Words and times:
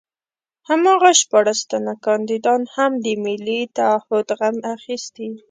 هماغه 0.69 1.11
شپاړس 1.21 1.59
تنه 1.71 1.93
کاندیدان 2.05 2.61
هم 2.75 2.91
د 3.05 3.07
ملي 3.23 3.61
تعهُد 3.77 4.27
غم 4.39 4.57
اخیستي. 4.75 5.29